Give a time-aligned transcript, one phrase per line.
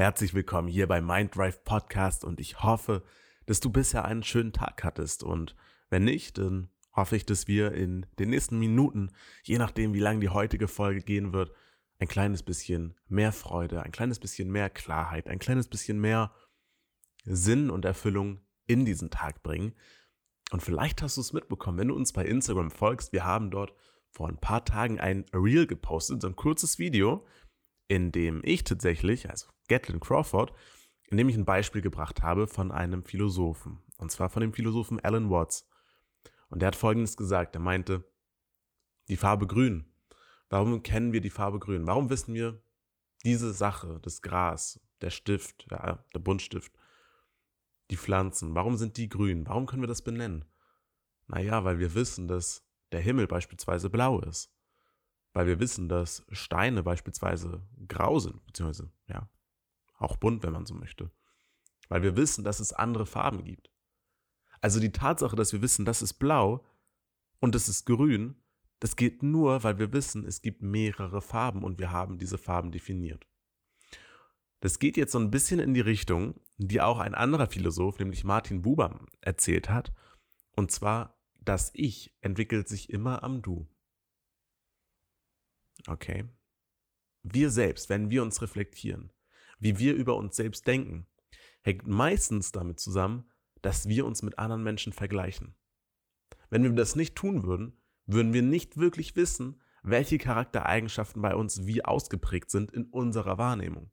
[0.00, 3.02] Herzlich willkommen hier bei Minddrive Podcast und ich hoffe,
[3.44, 5.54] dass du bisher einen schönen Tag hattest und
[5.90, 9.10] wenn nicht, dann hoffe ich, dass wir in den nächsten Minuten,
[9.42, 11.52] je nachdem wie lange die heutige Folge gehen wird,
[11.98, 16.32] ein kleines bisschen mehr Freude, ein kleines bisschen mehr Klarheit, ein kleines bisschen mehr
[17.26, 19.74] Sinn und Erfüllung in diesen Tag bringen.
[20.50, 23.12] Und vielleicht hast du es mitbekommen, wenn du uns bei Instagram folgst.
[23.12, 23.74] Wir haben dort
[24.08, 27.26] vor ein paar Tagen ein Reel gepostet, so ein kurzes Video,
[27.90, 30.52] in dem ich tatsächlich, also Gatlin Crawford,
[31.08, 33.82] in dem ich ein Beispiel gebracht habe von einem Philosophen.
[33.98, 35.68] Und zwar von dem Philosophen Alan Watts.
[36.50, 37.56] Und der hat Folgendes gesagt.
[37.56, 38.04] Er meinte,
[39.08, 39.92] die Farbe grün.
[40.50, 41.88] Warum kennen wir die Farbe grün?
[41.88, 42.62] Warum wissen wir
[43.24, 46.72] diese Sache, das Gras, der Stift, ja, der Buntstift,
[47.90, 49.48] die Pflanzen, warum sind die grün?
[49.48, 50.44] Warum können wir das benennen?
[51.26, 54.54] Naja, weil wir wissen, dass der Himmel beispielsweise blau ist.
[55.32, 59.28] Weil wir wissen, dass Steine beispielsweise grau sind, beziehungsweise, ja,
[59.98, 61.10] auch bunt, wenn man so möchte.
[61.88, 63.70] Weil wir wissen, dass es andere Farben gibt.
[64.60, 66.64] Also die Tatsache, dass wir wissen, das ist blau
[67.40, 68.36] und das ist grün,
[68.80, 72.72] das geht nur, weil wir wissen, es gibt mehrere Farben und wir haben diese Farben
[72.72, 73.26] definiert.
[74.60, 78.24] Das geht jetzt so ein bisschen in die Richtung, die auch ein anderer Philosoph, nämlich
[78.24, 79.92] Martin Buber, erzählt hat.
[80.56, 83.66] Und zwar, das Ich entwickelt sich immer am Du.
[85.86, 86.24] Okay.
[87.22, 89.12] Wir selbst, wenn wir uns reflektieren,
[89.58, 91.06] wie wir über uns selbst denken,
[91.62, 93.30] hängt meistens damit zusammen,
[93.62, 95.54] dass wir uns mit anderen Menschen vergleichen.
[96.48, 101.66] Wenn wir das nicht tun würden, würden wir nicht wirklich wissen, welche Charaktereigenschaften bei uns
[101.66, 103.90] wie ausgeprägt sind in unserer Wahrnehmung.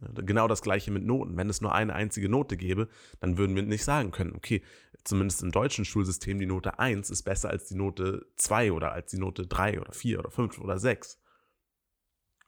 [0.00, 1.36] Genau das gleiche mit Noten.
[1.36, 2.88] Wenn es nur eine einzige Note gäbe,
[3.20, 4.62] dann würden wir nicht sagen können, okay,
[5.04, 9.10] zumindest im deutschen Schulsystem die Note 1 ist besser als die Note 2 oder als
[9.10, 11.18] die Note 3 oder 4 oder 5 oder 6.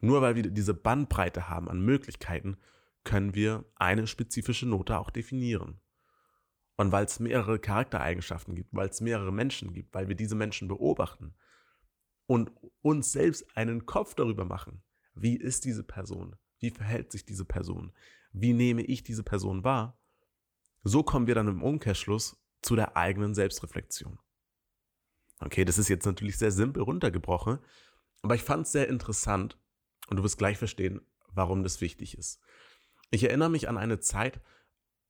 [0.00, 2.56] Nur weil wir diese Bandbreite haben an Möglichkeiten,
[3.04, 5.80] können wir eine spezifische Note auch definieren.
[6.76, 10.68] Und weil es mehrere Charaktereigenschaften gibt, weil es mehrere Menschen gibt, weil wir diese Menschen
[10.68, 11.34] beobachten
[12.26, 14.82] und uns selbst einen Kopf darüber machen,
[15.14, 17.92] wie ist diese Person, wie verhält sich diese Person,
[18.32, 19.98] wie nehme ich diese Person wahr,
[20.84, 24.18] so kommen wir dann im Umkehrschluss zu der eigenen Selbstreflexion.
[25.40, 27.58] Okay, das ist jetzt natürlich sehr simpel runtergebrochen,
[28.22, 29.58] aber ich fand es sehr interessant
[30.08, 32.40] und du wirst gleich verstehen, warum das wichtig ist.
[33.10, 34.40] Ich erinnere mich an eine Zeit,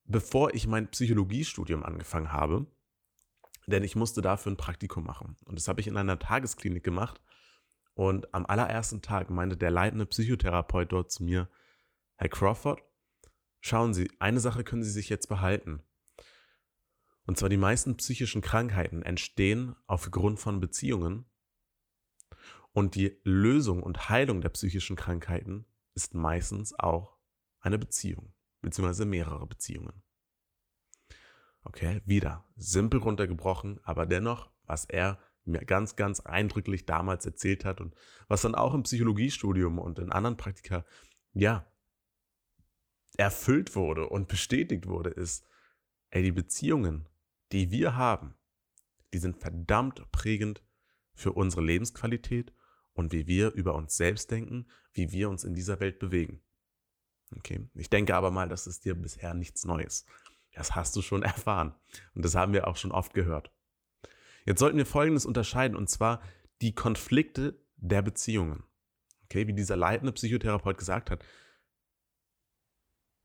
[0.05, 2.67] bevor ich mein Psychologiestudium angefangen habe,
[3.67, 5.35] denn ich musste dafür ein Praktikum machen.
[5.45, 7.21] Und das habe ich in einer Tagesklinik gemacht.
[7.99, 11.49] Und am allerersten Tag meinte der leitende Psychotherapeut dort zu mir,
[12.15, 12.81] Herr Crawford,
[13.59, 15.83] schauen Sie, eine Sache können Sie sich jetzt behalten.
[17.25, 21.25] Und zwar die meisten psychischen Krankheiten entstehen aufgrund von Beziehungen.
[22.71, 27.17] Und die Lösung und Heilung der psychischen Krankheiten ist meistens auch
[27.59, 30.03] eine Beziehung beziehungsweise mehrere Beziehungen.
[31.63, 37.81] Okay, wieder simpel runtergebrochen, aber dennoch, was er mir ganz, ganz eindrücklich damals erzählt hat
[37.81, 37.95] und
[38.27, 40.85] was dann auch im Psychologiestudium und in anderen Praktika,
[41.33, 41.65] ja,
[43.17, 45.45] erfüllt wurde und bestätigt wurde, ist,
[46.09, 47.07] ey, die Beziehungen,
[47.51, 48.35] die wir haben,
[49.13, 50.63] die sind verdammt prägend
[51.13, 52.53] für unsere Lebensqualität
[52.93, 56.41] und wie wir über uns selbst denken, wie wir uns in dieser Welt bewegen.
[57.35, 57.69] Okay.
[57.75, 60.05] Ich denke aber mal, das ist dir bisher nichts Neues.
[60.53, 61.75] Das hast du schon erfahren.
[62.13, 63.51] Und das haben wir auch schon oft gehört.
[64.49, 66.23] Jetzt sollten wir Folgendes unterscheiden, und zwar
[66.63, 68.63] die Konflikte der Beziehungen.
[69.25, 71.23] Okay, wie dieser leitende Psychotherapeut gesagt hat,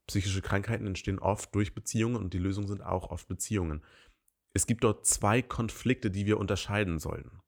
[0.06, 3.82] psychische Krankheiten entstehen oft durch Beziehungen und die Lösung sind auch oft Beziehungen.
[4.52, 7.40] Es gibt dort zwei Konflikte, die wir unterscheiden sollten.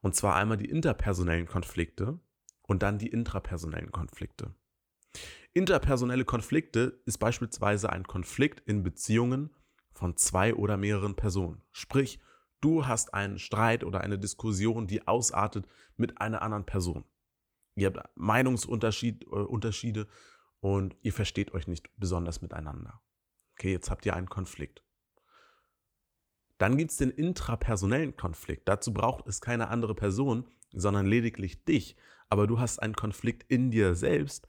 [0.00, 2.20] Und zwar einmal die interpersonellen Konflikte
[2.62, 4.54] und dann die intrapersonellen Konflikte.
[5.52, 9.50] Interpersonelle Konflikte ist beispielsweise ein Konflikt in Beziehungen
[9.90, 11.60] von zwei oder mehreren Personen.
[11.72, 12.20] Sprich,
[12.64, 15.66] du hast einen Streit oder eine Diskussion, die ausartet
[15.96, 17.04] mit einer anderen Person.
[17.76, 19.26] Ihr habt Meinungsunterschiede
[20.00, 20.06] äh,
[20.60, 23.02] und ihr versteht euch nicht besonders miteinander.
[23.56, 24.82] Okay, jetzt habt ihr einen Konflikt.
[26.58, 28.68] Dann gibt es den intrapersonellen Konflikt.
[28.68, 31.96] Dazu braucht es keine andere Person, sondern lediglich dich.
[32.28, 34.48] Aber du hast einen Konflikt in dir selbst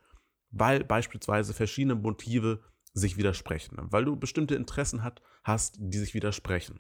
[0.56, 2.64] weil beispielsweise verschiedene Motive
[2.94, 6.80] sich widersprechen, weil du bestimmte Interessen hat, hast, die sich widersprechen.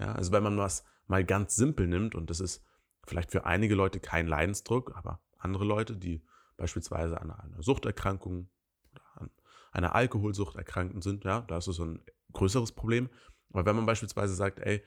[0.00, 2.64] Ja, also wenn man was mal ganz simpel nimmt und das ist
[3.06, 6.24] vielleicht für einige Leute kein Leidensdruck, aber andere Leute, die
[6.56, 8.48] beispielsweise an einer Suchterkrankung
[8.90, 9.30] oder an
[9.72, 12.02] einer Alkoholsucht erkrankt sind, ja, da ist es so ein
[12.32, 13.08] größeres Problem.
[13.52, 14.82] Aber wenn man beispielsweise sagt, ey,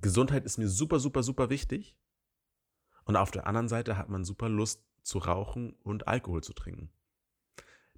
[0.00, 1.96] Gesundheit ist mir super, super, super wichtig
[3.04, 6.90] und auf der anderen Seite hat man super Lust zu rauchen und Alkohol zu trinken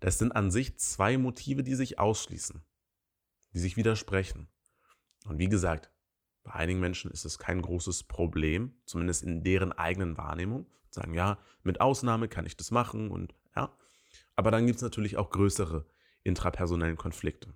[0.03, 2.61] das sind an sich zwei Motive, die sich ausschließen,
[3.55, 4.49] die sich widersprechen.
[5.27, 5.93] Und wie gesagt,
[6.45, 10.67] bei einigen Menschen ist es kein großes Problem, zumindest in deren eigenen Wahrnehmung.
[10.91, 13.77] Sagen, ja, mit Ausnahme kann ich das machen und ja.
[14.35, 15.87] Aber dann gibt es natürlich auch größere
[16.23, 17.55] intrapersonellen Konflikte.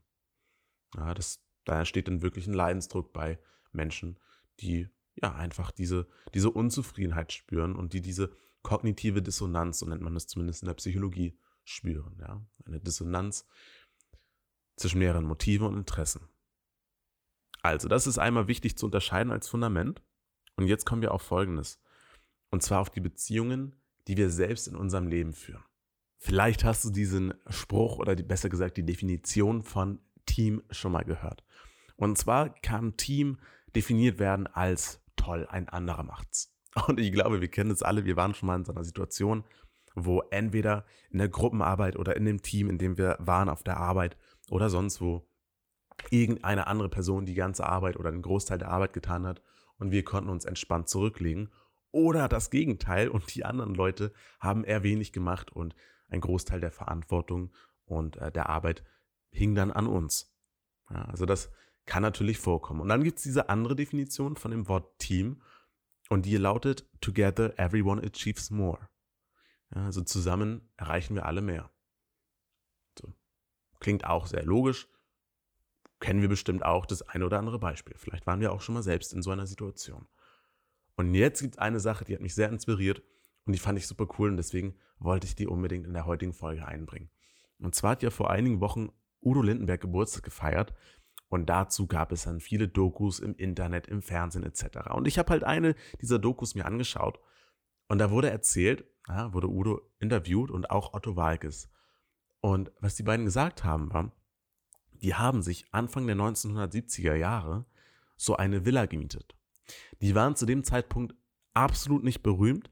[0.94, 3.38] Ja, das, da entsteht dann wirklich ein Leidensdruck bei
[3.72, 4.18] Menschen,
[4.60, 8.30] die ja einfach diese, diese Unzufriedenheit spüren und die diese
[8.62, 12.16] kognitive Dissonanz, so nennt man das zumindest in der Psychologie, spüren.
[12.20, 12.46] Ja?
[12.64, 13.46] Eine Dissonanz
[14.76, 16.28] zwischen mehreren Motiven und Interessen.
[17.62, 20.02] Also, das ist einmal wichtig zu unterscheiden als Fundament.
[20.56, 21.80] Und jetzt kommen wir auf Folgendes.
[22.50, 23.74] Und zwar auf die Beziehungen,
[24.08, 25.64] die wir selbst in unserem Leben führen.
[26.18, 31.04] Vielleicht hast du diesen Spruch oder die, besser gesagt die Definition von Team schon mal
[31.04, 31.44] gehört.
[31.96, 33.38] Und zwar kann Team
[33.74, 36.54] definiert werden als toll, ein anderer macht's.
[36.86, 39.44] Und ich glaube, wir kennen es alle, wir waren schon mal in so einer Situation,
[39.94, 43.78] wo entweder in der Gruppenarbeit oder in dem Team, in dem wir waren auf der
[43.78, 44.16] Arbeit
[44.50, 45.26] oder sonst wo,
[46.10, 49.42] irgendeine andere Person die ganze Arbeit oder den Großteil der Arbeit getan hat
[49.78, 51.50] und wir konnten uns entspannt zurücklegen.
[51.90, 55.74] Oder das Gegenteil und die anderen Leute haben eher wenig gemacht und
[56.08, 57.52] ein Großteil der Verantwortung
[57.84, 58.84] und äh, der Arbeit
[59.30, 60.34] hing dann an uns.
[60.90, 61.50] Ja, also das
[61.86, 62.80] kann natürlich vorkommen.
[62.80, 65.42] Und dann gibt es diese andere Definition von dem Wort Team
[66.08, 68.88] und die lautet, Together everyone achieves more.
[69.74, 71.70] Ja, also zusammen erreichen wir alle mehr.
[72.98, 73.12] So.
[73.80, 74.88] Klingt auch sehr logisch.
[76.00, 77.94] Kennen wir bestimmt auch das eine oder andere Beispiel.
[77.96, 80.06] Vielleicht waren wir auch schon mal selbst in so einer Situation.
[80.96, 83.02] Und jetzt gibt es eine Sache, die hat mich sehr inspiriert
[83.44, 86.32] und die fand ich super cool und deswegen wollte ich die unbedingt in der heutigen
[86.32, 87.10] Folge einbringen.
[87.58, 88.90] Und zwar hat ja vor einigen Wochen
[89.22, 90.74] Udo Lindenberg Geburtstag gefeiert
[91.28, 94.90] und dazu gab es dann viele Dokus im Internet, im Fernsehen etc.
[94.94, 97.18] Und ich habe halt eine dieser Dokus mir angeschaut
[97.88, 101.70] und da wurde erzählt, ja, wurde Udo interviewt und auch Otto Walkes.
[102.40, 104.12] Und was die beiden gesagt haben, war,
[105.02, 107.64] die haben sich Anfang der 1970er Jahre
[108.16, 109.34] so eine Villa gemietet.
[110.00, 111.14] Die waren zu dem Zeitpunkt
[111.54, 112.70] absolut nicht berühmt.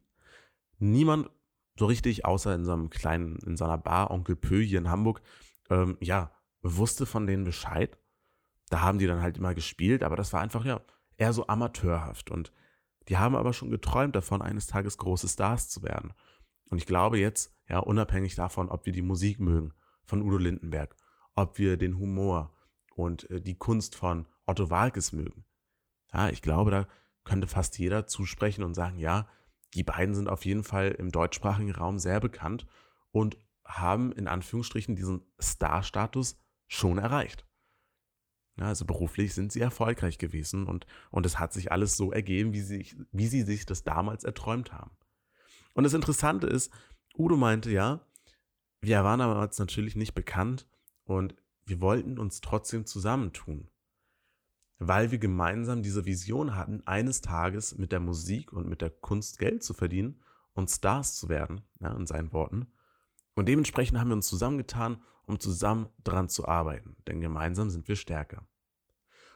[0.78, 1.30] Niemand
[1.78, 4.90] so richtig, außer in so einem kleinen, in so einer Bar, Onkel Pö hier in
[4.90, 5.22] Hamburg,
[5.70, 6.30] ähm, ja,
[6.62, 7.98] wusste von denen Bescheid.
[8.70, 10.80] Da haben die dann halt immer gespielt, aber das war einfach, ja,
[11.16, 12.30] eher so amateurhaft.
[12.30, 12.52] Und
[13.08, 16.12] die haben aber schon geträumt davon, eines Tages große Stars zu werden.
[16.70, 19.72] Und ich glaube jetzt, ja, unabhängig davon, ob wir die Musik mögen
[20.04, 20.96] von Udo Lindenberg,
[21.34, 22.52] ob wir den Humor
[22.94, 25.44] und äh, die Kunst von Otto Walkes mögen.
[26.12, 26.88] Ja, ich glaube, da
[27.24, 29.28] könnte fast jeder zusprechen und sagen, ja,
[29.74, 32.66] die beiden sind auf jeden Fall im deutschsprachigen Raum sehr bekannt
[33.10, 36.38] und haben in Anführungsstrichen diesen Star-Status
[36.68, 37.46] schon erreicht.
[38.56, 42.52] Ja, also beruflich sind sie erfolgreich gewesen und, und es hat sich alles so ergeben,
[42.52, 44.92] wie sie, wie sie sich das damals erträumt haben.
[45.72, 46.72] Und das Interessante ist,
[47.16, 48.06] Udo meinte ja,
[48.80, 50.68] wir waren damals natürlich nicht bekannt
[51.04, 51.34] und
[51.64, 53.70] wir wollten uns trotzdem zusammentun,
[54.78, 59.38] weil wir gemeinsam diese Vision hatten, eines Tages mit der Musik und mit der Kunst
[59.38, 60.22] Geld zu verdienen
[60.52, 62.66] und Stars zu werden, ja, in seinen Worten.
[63.34, 67.96] Und dementsprechend haben wir uns zusammengetan um zusammen dran zu arbeiten, denn gemeinsam sind wir
[67.96, 68.46] stärker.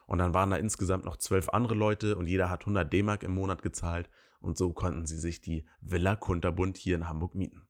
[0.06, 3.34] Und dann waren da insgesamt noch zwölf andere Leute und jeder hat 100 D-Mark im
[3.34, 4.08] Monat gezahlt
[4.40, 7.68] und so konnten sie sich die Villa Kunterbund hier in Hamburg mieten.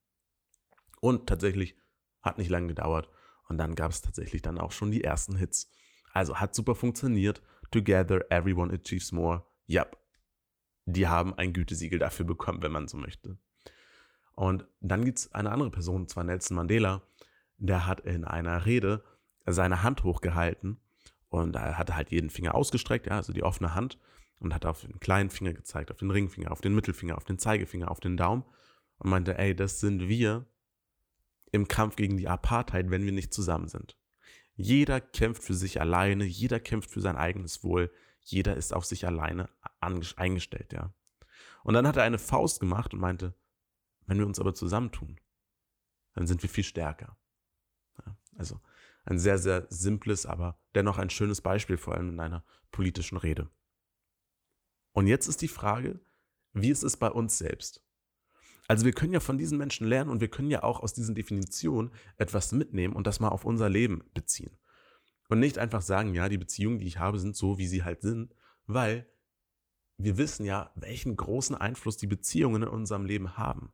[1.00, 1.76] Und tatsächlich
[2.22, 3.08] hat nicht lange gedauert
[3.48, 5.70] und dann gab es tatsächlich dann auch schon die ersten Hits.
[6.12, 7.42] Also hat super funktioniert.
[7.70, 9.44] Together everyone achieves more.
[9.68, 9.98] Yep.
[10.86, 13.38] Die haben ein Gütesiegel dafür bekommen, wenn man so möchte.
[14.34, 17.02] Und dann gibt es eine andere Person, und zwar Nelson Mandela,
[17.56, 19.02] der hat in einer Rede
[19.46, 20.80] seine Hand hochgehalten
[21.28, 23.98] und er hatte halt jeden Finger ausgestreckt, ja, also die offene Hand
[24.38, 27.38] und hat auf den kleinen Finger gezeigt, auf den Ringfinger, auf den Mittelfinger, auf den
[27.38, 28.44] Zeigefinger, auf den Daumen
[28.98, 30.46] und meinte, ey, das sind wir
[31.52, 33.96] im Kampf gegen die Apartheid, wenn wir nicht zusammen sind.
[34.54, 39.06] Jeder kämpft für sich alleine, jeder kämpft für sein eigenes Wohl, jeder ist auf sich
[39.06, 39.48] alleine
[39.80, 40.92] eingestellt, ja.
[41.62, 43.34] Und dann hat er eine Faust gemacht und meinte,
[44.06, 45.20] wenn wir uns aber zusammentun,
[46.14, 47.16] dann sind wir viel stärker.
[48.36, 48.60] Also
[49.04, 53.50] ein sehr, sehr simples, aber dennoch ein schönes Beispiel, vor allem in einer politischen Rede.
[54.92, 56.00] Und jetzt ist die Frage,
[56.52, 57.84] wie ist es bei uns selbst?
[58.68, 61.14] Also wir können ja von diesen Menschen lernen und wir können ja auch aus diesen
[61.14, 64.56] Definitionen etwas mitnehmen und das mal auf unser Leben beziehen.
[65.28, 68.02] Und nicht einfach sagen, ja, die Beziehungen, die ich habe, sind so, wie sie halt
[68.02, 68.34] sind,
[68.66, 69.06] weil
[69.96, 73.72] wir wissen ja, welchen großen Einfluss die Beziehungen in unserem Leben haben.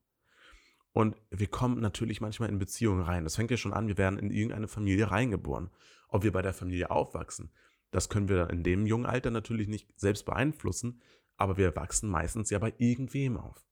[0.93, 3.25] Und wir kommen natürlich manchmal in Beziehungen rein.
[3.25, 5.71] Das fängt ja schon an, wir werden in irgendeine Familie reingeboren.
[6.09, 7.51] Ob wir bei der Familie aufwachsen,
[7.91, 11.03] das können wir in dem jungen Alter natürlich nicht selbst beeinflussen,
[11.37, 13.67] aber wir wachsen meistens ja bei irgendwem auf.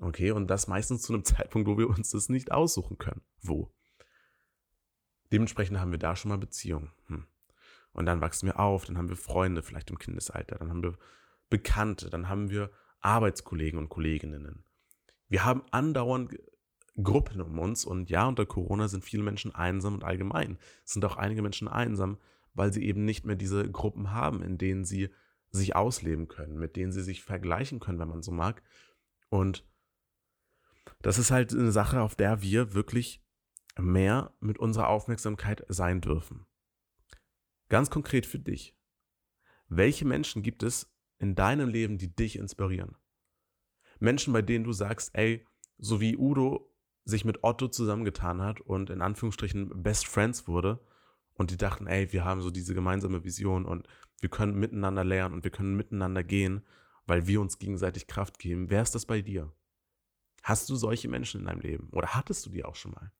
[0.00, 3.22] Okay, und das meistens zu einem Zeitpunkt, wo wir uns das nicht aussuchen können.
[3.40, 3.72] Wo?
[5.32, 6.92] Dementsprechend haben wir da schon mal Beziehungen.
[7.06, 7.26] Hm.
[7.92, 10.98] Und dann wachsen wir auf, dann haben wir Freunde, vielleicht im Kindesalter, dann haben wir
[11.48, 12.70] Bekannte, dann haben wir
[13.00, 14.64] Arbeitskollegen und Kolleginnen.
[15.28, 16.36] Wir haben andauernd
[17.02, 21.16] Gruppen um uns und ja, unter Corona sind viele Menschen einsam und allgemein sind auch
[21.16, 22.18] einige Menschen einsam,
[22.54, 25.10] weil sie eben nicht mehr diese Gruppen haben, in denen sie
[25.50, 28.62] sich ausleben können, mit denen sie sich vergleichen können, wenn man so mag.
[29.28, 29.64] Und
[31.02, 33.22] das ist halt eine Sache, auf der wir wirklich
[33.78, 36.46] mehr mit unserer Aufmerksamkeit sein dürfen.
[37.68, 38.76] Ganz konkret für dich.
[39.68, 42.96] Welche Menschen gibt es in deinem Leben, die dich inspirieren?
[43.98, 45.46] Menschen, bei denen du sagst, ey,
[45.78, 46.70] so wie Udo
[47.04, 50.80] sich mit Otto zusammengetan hat und in Anführungsstrichen Best Friends wurde
[51.34, 53.86] und die dachten, ey, wir haben so diese gemeinsame Vision und
[54.20, 56.64] wir können miteinander lernen und wir können miteinander gehen,
[57.06, 58.70] weil wir uns gegenseitig Kraft geben.
[58.70, 59.52] Wer ist das bei dir?
[60.44, 63.10] Hast du solche Menschen in deinem Leben oder hattest du die auch schon mal?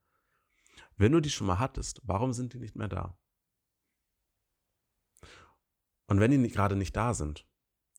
[0.99, 3.19] Wenn du die schon mal hattest, warum sind die nicht mehr da?
[6.07, 7.49] Und wenn die gerade nicht da sind,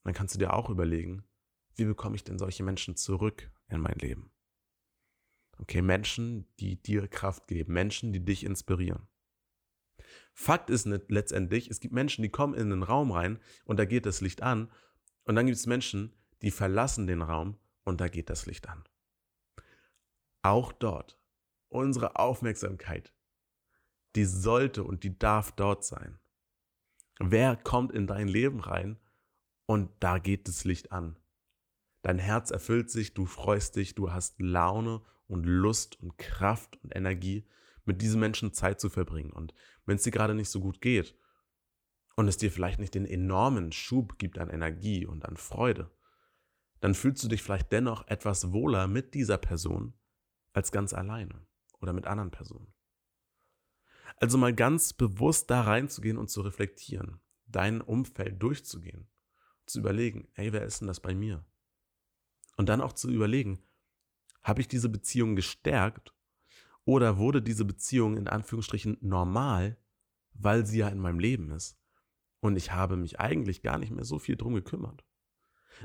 [0.04, 1.24] dann kannst du dir auch überlegen,
[1.74, 4.32] wie bekomme ich denn solche Menschen zurück in mein Leben?
[5.58, 9.08] Okay, Menschen, die dir Kraft geben, Menschen, die dich inspirieren.
[10.34, 13.86] Fakt ist nicht, letztendlich, es gibt Menschen, die kommen in den Raum rein und da
[13.86, 14.72] geht das Licht an.
[15.24, 16.14] Und dann gibt es Menschen,
[16.44, 18.84] die verlassen den Raum und da geht das Licht an.
[20.46, 21.18] Auch dort,
[21.70, 23.16] unsere Aufmerksamkeit,
[24.16, 26.20] die sollte und die darf dort sein.
[27.18, 29.00] Wer kommt in dein Leben rein
[29.66, 31.18] und da geht das Licht an?
[32.04, 36.96] Dein Herz erfüllt sich, du freust dich, du hast Laune und Lust und Kraft und
[36.96, 37.50] Energie,
[37.84, 39.32] mit diesen Menschen Zeit zu verbringen.
[39.32, 39.56] Und
[39.88, 41.18] wenn es dir gerade nicht so gut geht
[42.18, 45.90] und es dir vielleicht nicht den enormen Schub gibt an Energie und an Freude,
[46.82, 49.96] dann fühlst du dich vielleicht dennoch etwas wohler mit dieser Person
[50.56, 51.46] als ganz alleine
[51.82, 52.74] oder mit anderen Personen.
[54.18, 59.08] Also mal ganz bewusst da reinzugehen und zu reflektieren, dein Umfeld durchzugehen,
[59.66, 61.46] zu überlegen, ey, wer ist denn das bei mir?
[62.56, 63.62] Und dann auch zu überlegen,
[64.44, 66.14] habe ich diese Beziehung gestärkt
[66.86, 69.78] oder wurde diese Beziehung in Anführungsstrichen normal,
[70.34, 71.78] weil sie ja in meinem Leben ist?
[72.40, 75.04] Und ich habe mich eigentlich gar nicht mehr so viel drum gekümmert.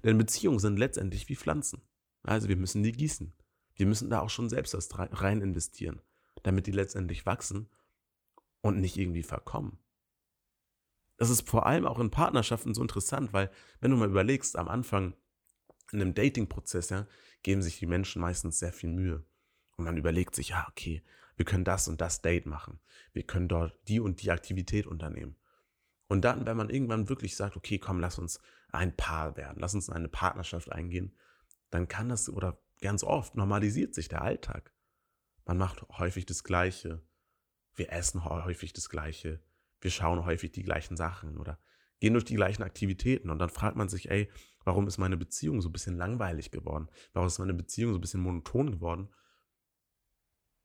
[0.05, 1.83] Denn Beziehungen sind letztendlich wie Pflanzen.
[2.23, 3.33] Also wir müssen die gießen.
[3.75, 6.01] Wir müssen da auch schon selbst was rein investieren,
[6.43, 7.69] damit die letztendlich wachsen
[8.61, 9.79] und nicht irgendwie verkommen.
[11.17, 13.51] Das ist vor allem auch in Partnerschaften so interessant, weil
[13.81, 15.15] wenn du mal überlegst, am Anfang
[15.93, 17.07] in einem Dating-Prozess, ja,
[17.43, 19.25] geben sich die Menschen meistens sehr viel Mühe.
[19.77, 21.03] Und man überlegt sich, ja, okay,
[21.37, 22.81] wir können das und das Date machen.
[23.13, 25.37] Wir können dort die und die Aktivität unternehmen.
[26.07, 28.41] Und dann, wenn man irgendwann wirklich sagt, okay, komm, lass uns
[28.73, 31.15] ein Paar werden, lass uns in eine Partnerschaft eingehen,
[31.71, 34.73] dann kann das oder ganz oft normalisiert sich der Alltag.
[35.45, 37.03] Man macht häufig das Gleiche.
[37.75, 39.43] Wir essen häufig das Gleiche.
[39.81, 41.59] Wir schauen häufig die gleichen Sachen oder
[41.99, 43.31] gehen durch die gleichen Aktivitäten.
[43.31, 44.31] Und dann fragt man sich, ey,
[44.65, 46.89] Warum ist meine Beziehung so ein bisschen langweilig geworden?
[47.13, 49.09] Warum ist meine Beziehung so ein bisschen monoton geworden?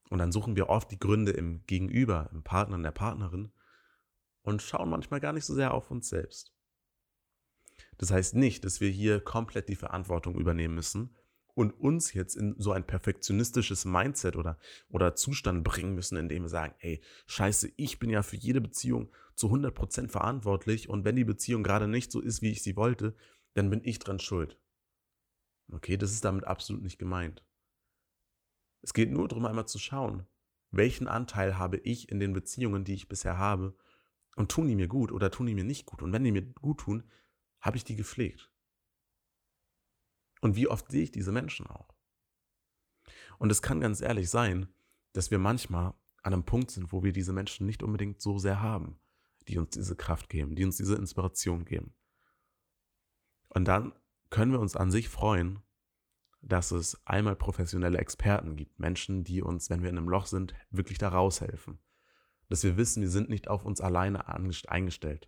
[0.09, 3.51] Und dann suchen wir oft die Gründe im Gegenüber, im Partner, in der Partnerin
[4.41, 6.53] und schauen manchmal gar nicht so sehr auf uns selbst.
[7.97, 11.15] Das heißt nicht, dass wir hier komplett die Verantwortung übernehmen müssen
[11.55, 14.59] und uns jetzt in so ein perfektionistisches Mindset oder,
[14.89, 19.11] oder Zustand bringen müssen, indem wir sagen, ey, scheiße, ich bin ja für jede Beziehung
[19.35, 23.15] zu 100% verantwortlich und wenn die Beziehung gerade nicht so ist, wie ich sie wollte,
[23.53, 24.59] dann bin ich dran schuld.
[25.71, 27.43] Okay, das ist damit absolut nicht gemeint.
[28.81, 30.27] Es geht nur darum, einmal zu schauen,
[30.71, 33.75] welchen Anteil habe ich in den Beziehungen, die ich bisher habe,
[34.35, 36.01] und tun die mir gut oder tun die mir nicht gut.
[36.01, 37.03] Und wenn die mir gut tun,
[37.61, 38.51] habe ich die gepflegt.
[40.45, 41.95] Und wie oft sehe ich diese Menschen auch?
[43.39, 44.67] Und es kann ganz ehrlich sein,
[45.11, 48.61] dass wir manchmal an einem Punkt sind, wo wir diese Menschen nicht unbedingt so sehr
[48.61, 48.99] haben,
[49.47, 51.95] die uns diese Kraft geben, die uns diese Inspiration geben.
[53.49, 53.91] Und dann
[54.29, 55.63] können wir uns an sich freuen,
[56.43, 60.53] dass es einmal professionelle Experten gibt, Menschen, die uns, wenn wir in einem Loch sind,
[60.69, 61.79] wirklich da raushelfen.
[62.49, 65.27] Dass wir wissen, wir sind nicht auf uns alleine eingestellt.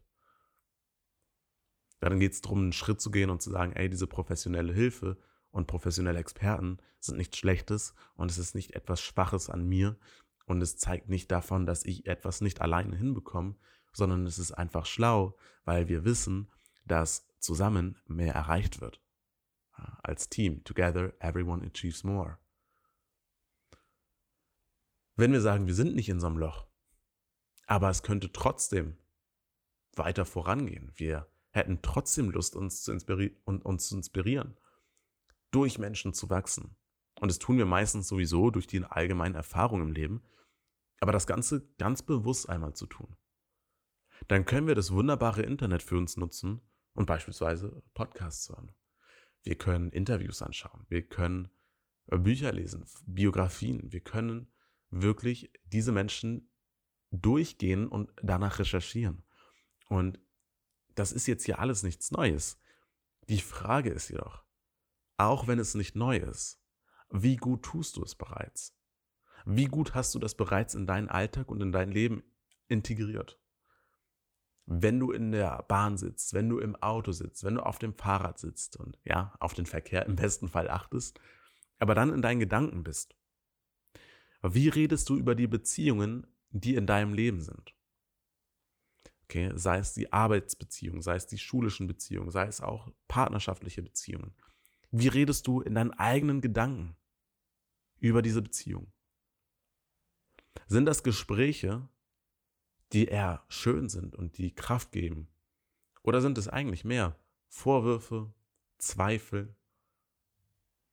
[2.00, 5.18] Dann geht es darum, einen Schritt zu gehen und zu sagen, ey, diese professionelle Hilfe
[5.52, 9.98] und professionelle Experten sind nichts Schlechtes und es ist nicht etwas Schwaches an mir
[10.46, 13.56] und es zeigt nicht davon, dass ich etwas nicht alleine hinbekomme,
[13.94, 16.52] sondern es ist einfach schlau, weil wir wissen,
[16.86, 19.02] dass zusammen mehr erreicht wird.
[20.04, 22.38] Als Team, together everyone achieves more.
[25.16, 26.68] Wenn wir sagen, wir sind nicht in so einem Loch,
[27.66, 28.98] aber es könnte trotzdem
[29.96, 30.92] weiter vorangehen.
[30.96, 31.28] Wir
[31.58, 32.92] hätten trotzdem Lust, uns zu,
[33.46, 34.58] und uns zu inspirieren,
[35.52, 36.76] durch Menschen zu wachsen.
[37.20, 40.24] Und das tun wir meistens sowieso durch die allgemeine Erfahrung im Leben.
[41.00, 43.16] Aber das Ganze ganz bewusst einmal zu tun.
[44.28, 46.62] Dann können wir das wunderbare Internet für uns nutzen
[46.94, 48.72] und beispielsweise Podcasts hören.
[49.44, 50.86] Wir können Interviews anschauen.
[50.90, 51.50] Wir können
[52.08, 53.92] äh, Bücher lesen, Biografien.
[53.92, 54.52] Wir können
[54.90, 56.52] wirklich diese Menschen
[57.12, 59.24] durchgehen und danach recherchieren.
[59.88, 60.20] Und
[60.98, 62.60] das ist jetzt hier alles nichts Neues.
[63.30, 64.44] Die Frage ist jedoch,
[65.18, 66.60] auch wenn es nicht neu ist,
[67.10, 68.76] wie gut tust du es bereits?
[69.46, 72.24] Wie gut hast du das bereits in deinen Alltag und in dein Leben
[72.68, 73.40] integriert?
[74.66, 77.94] Wenn du in der Bahn sitzt, wenn du im Auto sitzt, wenn du auf dem
[77.94, 81.20] Fahrrad sitzt und ja, auf den Verkehr im besten Fall achtest,
[81.78, 83.16] aber dann in deinen Gedanken bist.
[84.42, 87.77] Wie redest du über die Beziehungen, die in deinem Leben sind?
[89.30, 94.34] Okay, sei es die Arbeitsbeziehung, sei es die schulischen Beziehungen, sei es auch partnerschaftliche Beziehungen.
[94.90, 96.96] Wie redest du in deinen eigenen Gedanken
[98.00, 98.90] über diese Beziehung?
[100.68, 101.90] Sind das Gespräche,
[102.94, 105.28] die eher schön sind und die Kraft geben?
[106.04, 107.20] Oder sind es eigentlich mehr
[107.50, 108.34] Vorwürfe,
[108.78, 109.54] Zweifel,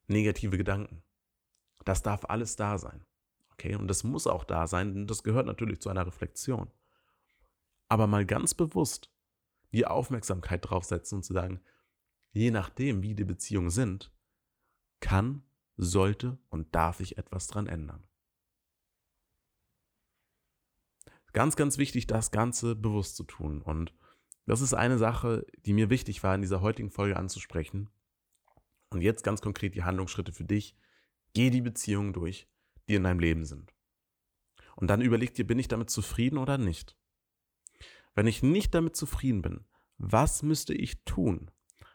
[0.09, 1.05] negative Gedanken?
[1.85, 3.05] Das darf alles da sein.
[3.53, 6.69] Okay, und das muss auch da sein, denn das gehört natürlich zu einer Reflexion
[7.95, 9.09] aber mal ganz bewusst
[9.73, 11.61] die Aufmerksamkeit draufsetzen und zu sagen,
[12.33, 14.13] je nachdem, wie die Beziehungen sind,
[14.99, 15.45] kann,
[15.77, 18.03] sollte und darf ich etwas dran ändern.
[21.33, 23.63] Ganz, ganz wichtig, das Ganze bewusst zu tun.
[23.63, 23.95] Und
[24.45, 27.91] das ist eine Sache, die mir wichtig war, in dieser heutigen Folge anzusprechen.
[28.91, 30.77] Und jetzt ganz konkret die Handlungsschritte für dich.
[31.33, 32.49] Geh die Beziehungen durch,
[32.89, 33.73] die in deinem Leben sind.
[34.75, 36.97] Und dann überleg dir, bin ich damit zufrieden oder nicht?
[38.15, 39.65] Wenn ich nicht damit zufrieden bin,
[39.99, 41.51] was müsste ich tun?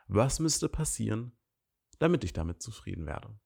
[0.07, 1.31] Was müsste passieren,
[1.99, 3.39] damit ich damit zufrieden werde?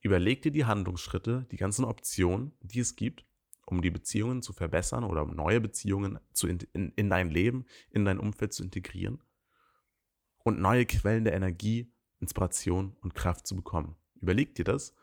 [0.00, 3.24] Überleg dir die Handlungsschritte, die ganzen Optionen, die es gibt,
[3.66, 7.64] um die Beziehungen zu verbessern oder um neue Beziehungen zu in, in, in dein Leben,
[7.90, 9.22] in dein Umfeld zu integrieren
[10.44, 13.96] und neue Quellen der Energie, Inspiration und Kraft zu bekommen.
[14.20, 14.94] Überleg dir das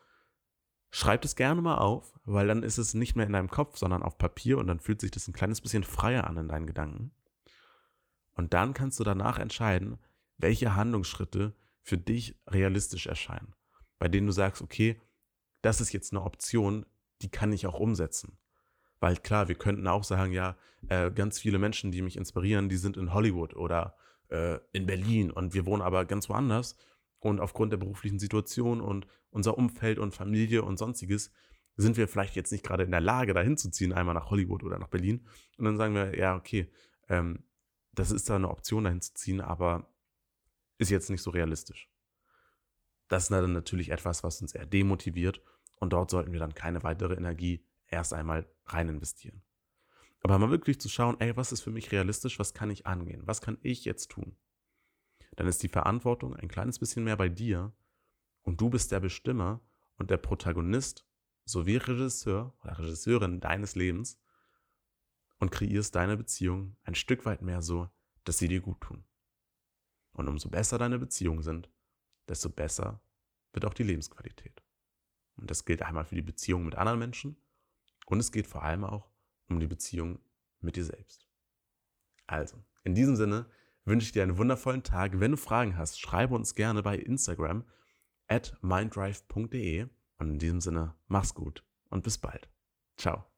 [0.92, 4.04] Schreib es gerne mal auf, weil dann ist es nicht mehr in deinem Kopf, sondern
[4.04, 7.12] auf Papier und dann fühlt sich das ein kleines bisschen freier an in deinen Gedanken.
[8.34, 9.98] Und dann kannst du danach entscheiden,
[10.38, 13.56] welche Handlungsschritte für dich realistisch erscheinen,
[14.00, 15.00] bei denen du sagst, okay,
[15.62, 16.86] das ist jetzt eine Option,
[17.22, 18.38] die kann ich auch umsetzen.
[19.00, 20.58] Weil klar, wir könnten auch sagen, ja,
[20.90, 23.96] äh, ganz viele Menschen, die mich inspirieren, die sind in Hollywood oder
[24.30, 26.76] äh, in Berlin und wir wohnen aber ganz woanders.
[27.22, 31.32] Und aufgrund der beruflichen Situation und unser Umfeld und Familie und sonstiges
[31.78, 34.64] sind wir vielleicht jetzt nicht gerade in der Lage, dahin zu ziehen, einmal nach Hollywood
[34.64, 35.26] oder nach Berlin.
[35.58, 36.70] Und dann sagen wir, ja, okay,
[37.08, 37.44] ähm,
[37.94, 39.88] das ist da eine Option, dahin zu ziehen, aber
[40.80, 41.90] ist jetzt nicht so realistisch.
[43.08, 45.42] Das ist dann natürlich etwas, was uns eher demotiviert
[45.80, 49.44] und dort sollten wir dann keine weitere Energie erst einmal rein investieren.
[50.24, 53.24] Aber mal wirklich zu schauen, ey, was ist für mich realistisch, was kann ich angehen,
[53.26, 54.38] was kann ich jetzt tun?
[55.36, 57.74] Dann ist die Verantwortung ein kleines bisschen mehr bei dir
[58.42, 59.62] und du bist der Bestimmer
[59.98, 61.06] und der Protagonist
[61.46, 64.20] sowie Regisseur oder Regisseurin deines Lebens
[65.40, 67.90] und kreierst deine Beziehung ein Stück weit mehr so,
[68.24, 69.04] dass sie dir gut tun.
[70.14, 71.70] Und umso besser deine Beziehungen sind,
[72.28, 73.02] desto besser
[73.54, 74.62] wird auch die Lebensqualität.
[75.38, 77.38] Und das gilt einmal für die Beziehung mit anderen Menschen
[78.06, 79.10] und es geht vor allem auch
[79.48, 80.20] um die Beziehung
[80.60, 81.28] mit dir selbst.
[82.28, 83.50] Also, in diesem Sinne,
[83.86, 85.20] wünsche ich dir einen wundervollen Tag.
[85.20, 87.66] Wenn du Fragen hast, schreibe uns gerne bei Instagram
[88.28, 89.88] at minddrive.de.
[90.18, 92.50] Und in diesem Sinne, mach's gut und bis bald.
[92.98, 93.31] Ciao.